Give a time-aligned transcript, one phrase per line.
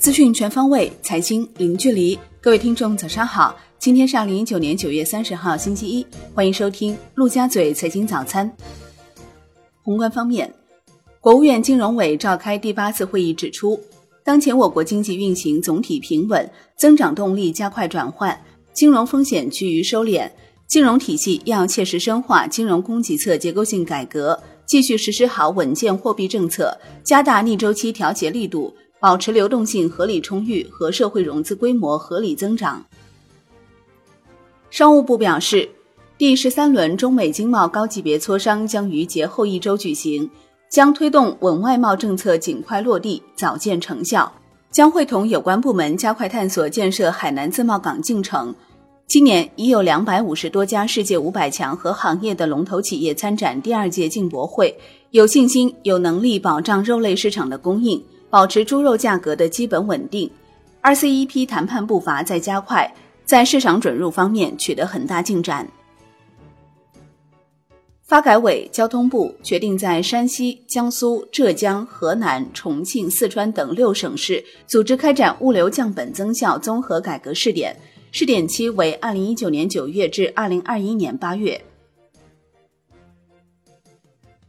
[0.00, 2.18] 资讯全方位，财经零距离。
[2.40, 3.54] 各位听众，早上好！
[3.78, 8.50] 今天是二零一九年九月三十号，星期一，欢迎收听陆家嘴财经早餐。
[9.82, 10.50] 宏观方面，
[11.20, 13.78] 国务院金融委召开第八次会议指出，
[14.24, 18.42] 当前我国经济运行总体平稳，增长动力加快转换，
[18.72, 20.30] 金融风险趋于收敛，
[20.66, 26.74] 金融体系要切实深化金融供给侧结构性改革，继续实施好稳健货币政策，
[27.04, 28.74] 加大逆周期调节力度。
[29.00, 32.84] 保持流动性合理充裕和社会融资规模合理增长。
[34.70, 35.68] 商务部表示，
[36.18, 40.30] 第十三轮中美经贸高级别磋商将于节后一周举行，
[40.68, 44.32] 将推动稳外贸政策尽快落地，早见成效。
[44.70, 48.54] 将会同有关部门加快探索建设海南自贸港进程。
[49.08, 54.72] 今年已有两百五十多家世界五百强和行业的龙头企业参展第二届进博会，
[55.10, 58.00] 有信心、有能力保障肉类市场的供应。
[58.30, 60.30] 保持猪肉价格的基本稳定
[60.82, 65.68] ，RCEP 谈判步伐在加快，在市场准入方面取得很大进展。
[68.04, 77.76] 发改委、交通部决定在山西、江苏、浙江、河南、重庆、四川等六省市组织开展物流降本增效综合改革试点，
[78.12, 81.60] 试点期为二零一九年九月至二零二一年八月。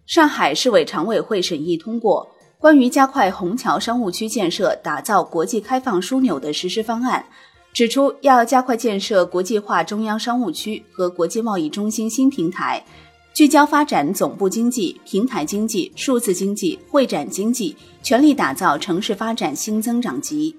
[0.06, 2.28] 上海市委常委会审议通过。
[2.62, 7.26] 关于加快虹桥商务区建设、打造国际开放枢纽的实施方案，
[7.74, 12.86] 指出要加快建设国际化中央商务区和国际贸易中心新平台，
[13.34, 20.56] 聚焦发展总部经济、平台经济、数字经济、会展经济，全力打造城市发展新增长极。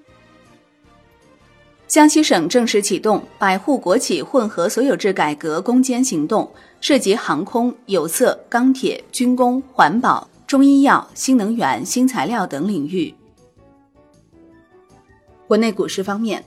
[1.87, 10.27] 江西省正式启动百户国企混合所有制改革攻坚行动，涉及航空、有色、钢铁、军工、环保。
[10.53, 13.11] 中医药、新能源、新材料等领域。
[15.47, 16.45] 国内股市方面，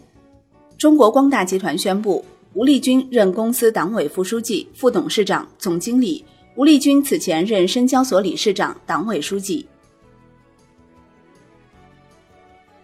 [0.79, 2.25] 中国光大集团宣布，
[2.55, 6.25] 吴立军任公司党委副书记、副董事长、总经理。
[6.55, 9.67] 吴立军此前任深交所理事长、党委书记。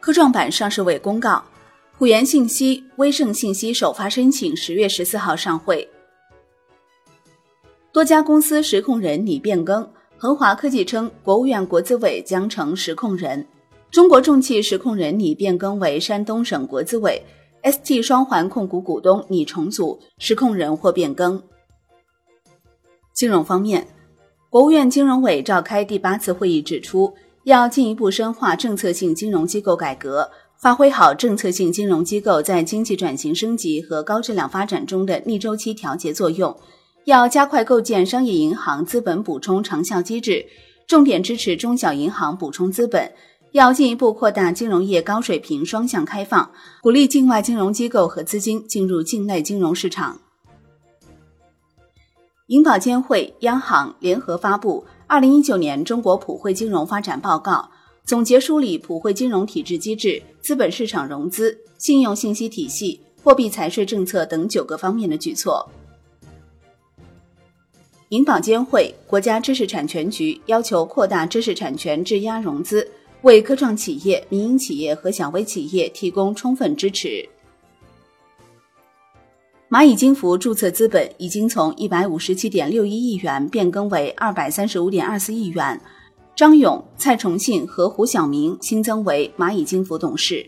[0.01, 1.41] 科创板上市委公告，
[1.99, 5.89] 普元信息、威盛信息首发申请十月十四号上会，
[7.93, 9.89] 多家公司实控人拟变更。
[10.23, 13.45] 恒华科技称，国务院国资委将成实控人。
[13.91, 17.21] 中国重汽实控人拟变更为山东省国资委
[17.65, 21.43] ，ST 双环控股股东拟重组，实控人或变更。
[23.13, 23.85] 金融方面，
[24.49, 27.13] 国务院金融委召开第八次会议，指出
[27.43, 36.57] 要进一步深化政策性金融机构改革，发挥好政策性金融机构在经济转型升级和高质量发展中的逆周期调节作用。
[37.05, 40.47] 要加快构建商业银行资本补充长效机制，
[40.87, 43.13] 重点支持中小银行补充资本。
[43.53, 50.21] 要进一步扩大金融业高水平双向开放，鼓励境外金融机构和资金进入境内金融市场。
[52.47, 57.53] 银保监会、央行联合发布《二零一九年中国普惠金融发展报告》，
[58.07, 65.69] 总结梳理普惠金融体制机制、资本市场融资、信用信息体系、货币财税政策等九个方面的举措。
[68.13, 72.87] 银保监会、国家知识产权局要求扩大知识产权质押融资，
[73.23, 77.27] 为科创企业、民营企业和小微企业提供充分支持。
[79.71, 85.81] 蚂蚁金服注册资本已经从一百五十七点六一亿元变更为二百三十五点二四亿元，
[86.37, 90.47] 张勇、蔡崇信和胡晓明新增为蚂蚁金服董事。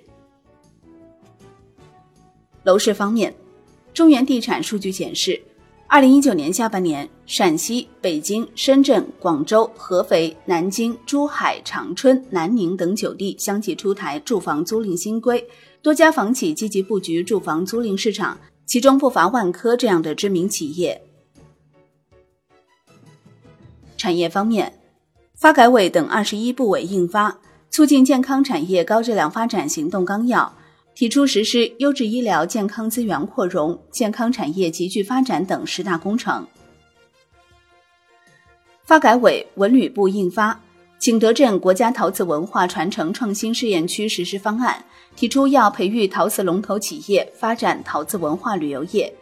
[2.62, 3.34] 楼市方面，
[3.94, 5.42] 中原地产数据显示。
[5.94, 15.46] 二零一九年下半年，陕西、北京、深圳、广州、合肥、南京、珠海、长春、南宁等九地相继出台住房租赁新规，
[15.82, 21.00] 多家房企积极布局住房租赁市场，其中不乏万科这样的知名企业。
[23.96, 24.76] 产业方面，
[25.36, 27.30] 发改委等二十一部委印发
[27.70, 30.40] 《促进健康产业高质量发展行动纲要》。
[30.94, 36.46] 提出实施优质医疗健康资源扩容、健康产业集聚发展等十大工程。
[38.84, 40.52] 发改委、文旅部印发
[40.98, 44.84] 《景德镇国家陶瓷文化传承创新试验区实施方案》，
[45.18, 49.12] 提出要培育陶瓷龙头企业，发展陶瓷文化旅游业。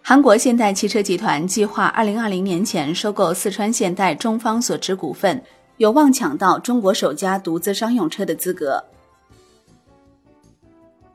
[0.00, 5.42] 韩国现代汽车集团计划二零二零年前收购四川现代中方所持股份，
[5.76, 8.82] 有望抢到中国首家独资商用车的资格。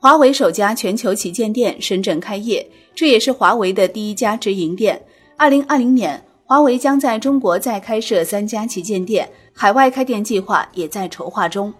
[0.00, 2.64] 华为首家全球旗舰店深圳开业，
[2.94, 5.00] 这也是华为的第一家直营店。
[5.36, 11.74] 二零二零年，华为将在中国再开设三家旗舰店，海外开店计划也在筹划中。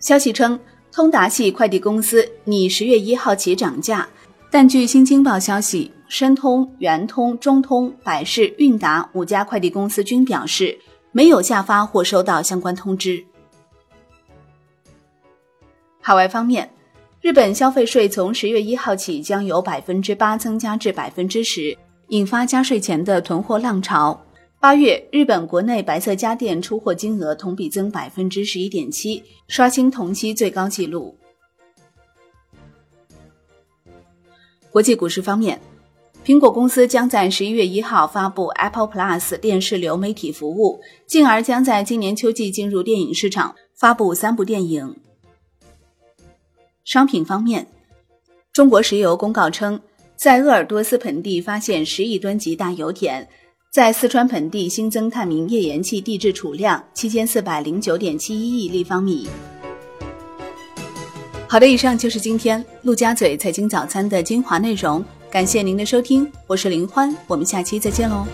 [0.00, 0.58] 消息称，
[0.90, 4.08] 通达系快递公司拟十月一号起涨价，
[4.50, 10.76] 但据新京报消息，申通、圆通、中通、百世、韵达五家快递公司均表示
[11.12, 13.24] 没有下发或收到相关通知。
[16.02, 16.68] 海外方面，
[17.20, 21.76] 日本消费税从十月一号起将由百分之八增加至百分之十，
[22.08, 24.18] 引发加税前的囤货浪潮。
[24.58, 31.16] 八月，日本国内白色家电出货金额同比增百分之十一点七，刷新同期最高纪录。
[34.70, 35.60] 国际股市方面，
[36.24, 44.96] 苹果公司将在十一月一号发布 Apple Plus 电视流媒体服务，进而将在今年秋季进入电影市场，发布三部电影。
[46.90, 47.64] 商品方面，
[48.52, 49.78] 中国石油公告称，
[50.16, 53.24] 在鄂尔多斯盆地发现十亿吨级大油田，
[53.70, 59.28] 在四川盆地新增探明页岩气地质储量七千四百零九点七一亿立方米。
[61.48, 68.26] 好的，以上就是今天陆家嘴财经早餐的精华内容，感谢您的收听，我是林欢，我们下期再见喽。